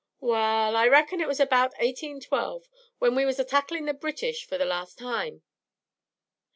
"Wa'al, 0.19 0.75
I 0.75 0.87
reckon 0.87 1.21
it 1.21 1.27
was 1.27 1.39
about 1.39 1.73
1812, 1.77 2.67
when 2.97 3.13
we 3.13 3.23
was 3.23 3.37
a 3.37 3.43
tackling 3.43 3.85
the 3.85 3.93
British 3.93 4.47
for 4.47 4.57
the 4.57 4.65
last 4.65 4.97
time. 4.97 5.43